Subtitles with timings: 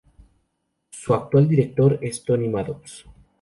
[0.89, 3.05] Su actual director es Tony Maddox.